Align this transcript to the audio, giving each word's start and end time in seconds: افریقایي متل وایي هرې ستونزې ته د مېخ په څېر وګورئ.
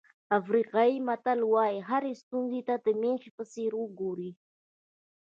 افریقایي 0.39 0.97
متل 1.07 1.39
وایي 1.53 1.77
هرې 1.89 2.13
ستونزې 2.21 2.61
ته 2.67 2.75
د 2.85 2.87
مېخ 3.01 3.21
په 3.37 3.43
څېر 3.53 3.71
وګورئ. 3.77 4.31